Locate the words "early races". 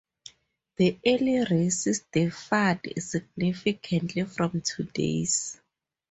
1.05-1.99